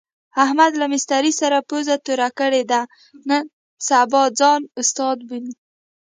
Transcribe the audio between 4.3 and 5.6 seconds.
ځان استاد بولي.